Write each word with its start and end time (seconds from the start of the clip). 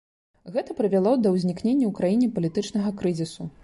Гэта 0.55 0.75
прывяло 0.79 1.13
да 1.25 1.35
ўзнікнення 1.37 1.85
ў 1.91 1.95
краіне 2.01 2.35
палітычнага 2.39 2.99
крызісу. 3.03 3.53